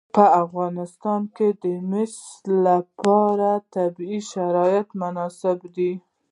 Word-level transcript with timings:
په 0.15 0.25
افغانستان 0.43 1.21
کې 1.35 1.47
د 1.63 1.65
مس 1.89 2.15
لپاره 2.65 3.49
طبیعي 3.75 4.19
شرایط 4.31 4.87
مناسب 5.01 5.59
دي. 5.75 5.93